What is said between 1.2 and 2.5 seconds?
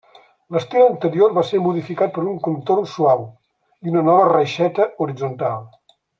va ser modificat per un